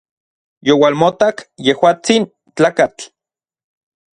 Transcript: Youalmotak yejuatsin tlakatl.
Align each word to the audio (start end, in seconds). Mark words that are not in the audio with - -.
Youalmotak 0.67 1.37
yejuatsin 1.65 2.23
tlakatl. 2.55 3.03